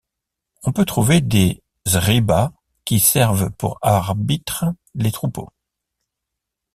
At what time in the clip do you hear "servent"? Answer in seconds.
2.99-3.51